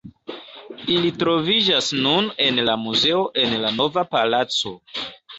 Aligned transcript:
Ili 0.93 1.09
troviĝas 1.23 1.89
nun 2.05 2.29
en 2.45 2.61
la 2.69 2.75
muzeo 2.85 3.19
en 3.43 3.53
la 3.65 3.71
Nova 3.75 4.05
Palaco. 4.15 4.73